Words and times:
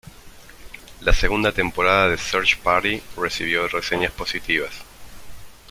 La 1.01 1.13
segunda 1.13 1.51
temporada 1.51 2.07
de 2.09 2.17
"Search 2.17 2.57
Party" 2.63 2.99
recibió 3.15 3.67
reseñas 3.67 4.11
positivas. 4.11 4.73